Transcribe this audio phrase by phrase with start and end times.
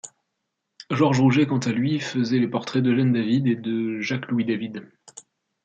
[0.89, 4.89] Georges Rouget quant à lui, faisait les portraits d'Eugène David, et de Jacques-Louis David.